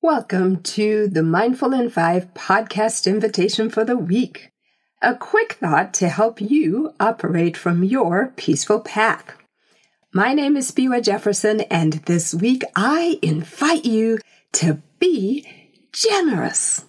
[0.00, 4.52] Welcome to the Mindful in Five podcast invitation for the week.
[5.02, 9.34] A quick thought to help you operate from your peaceful path.
[10.14, 14.20] My name is Spiwe Jefferson, and this week I invite you
[14.52, 15.44] to be
[15.90, 16.84] generous.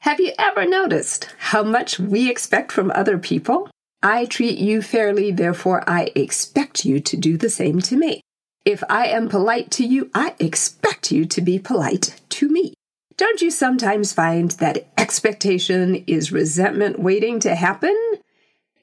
[0.00, 3.70] Have you ever noticed how much we expect from other people?
[4.02, 8.20] I treat you fairly, therefore I expect you to do the same to me.
[8.66, 12.74] If I am polite to you, I expect you to be polite to me.
[13.16, 17.96] Don't you sometimes find that expectation is resentment waiting to happen?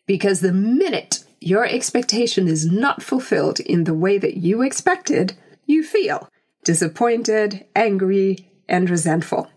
[0.06, 5.34] Because the minute your expectation is not fulfilled in the way that you expected,
[5.66, 6.30] you feel
[6.64, 9.50] disappointed, angry, and resentful.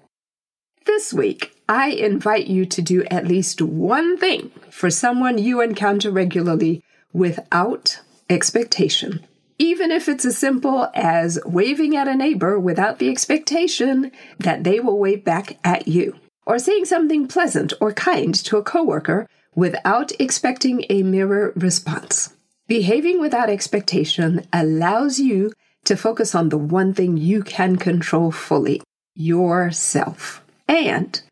[0.84, 6.10] This week, I invite you to do at least one thing for someone you encounter
[6.10, 6.82] regularly
[7.12, 9.24] without expectation.
[9.62, 14.80] Even if it's as simple as waving at a neighbor without the expectation that they
[14.80, 20.10] will wave back at you, or saying something pleasant or kind to a coworker without
[20.18, 22.35] expecting a mirror response.
[22.66, 25.52] Behaving without expectation allows you
[25.85, 28.83] to focus on the one thing you can control fully
[29.15, 30.43] yourself.
[30.66, 31.23] And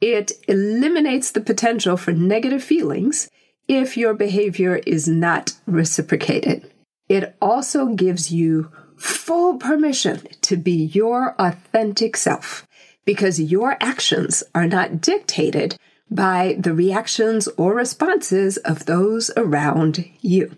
[0.00, 3.28] it eliminates the potential for negative feelings
[3.66, 6.68] if your behavior is not reciprocated.
[7.08, 12.66] It also gives you full permission to be your authentic self
[13.04, 15.76] because your actions are not dictated
[16.10, 20.56] by the reactions or responses of those around you.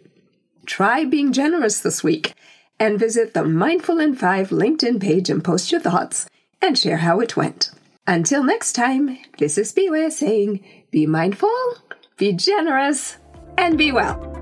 [0.66, 2.34] Try being generous this week
[2.78, 6.28] and visit the Mindful in 5 LinkedIn page and post your thoughts
[6.60, 7.70] and share how it went.
[8.06, 11.50] Until next time, this is Spiwe saying be mindful,
[12.16, 13.16] be generous,
[13.56, 14.33] and be well.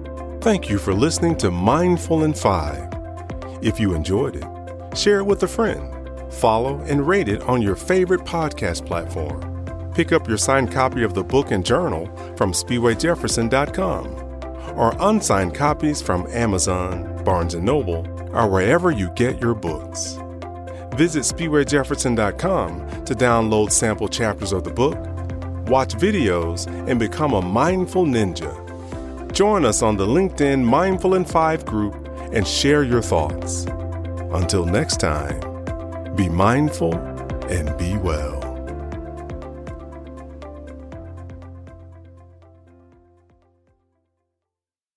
[0.42, 2.88] Thank you for listening to Mindful in 5.
[3.62, 4.44] If you enjoyed it,
[4.98, 5.94] share it with a friend.
[6.32, 9.64] Follow and rate it on your favorite podcast platform.
[9.94, 16.02] Pick up your signed copy of the book and journal from SpiweJefferson.com or unsigned copies
[16.02, 20.19] from Amazon, Barnes & Noble, or wherever you get your books.
[20.97, 24.98] Visit SpiweJefferson.com to download sample chapters of the book,
[25.69, 28.58] watch videos, and become a mindful ninja.
[29.32, 31.94] Join us on the LinkedIn Mindful in 5 group
[32.34, 33.65] and share your thoughts.
[34.34, 35.41] Until next time,
[36.15, 36.94] be mindful
[37.48, 38.41] and be well.